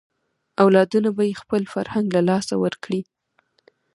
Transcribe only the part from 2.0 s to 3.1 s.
له لاسه ورکړي.